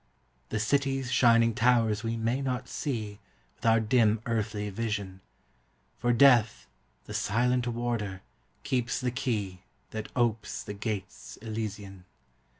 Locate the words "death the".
6.11-7.13